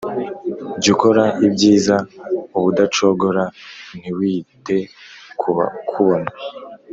[0.81, 1.95] jyukora ibyiza
[2.57, 3.43] ubudacogora
[3.99, 4.77] ntiwite
[5.39, 6.29] kubakubona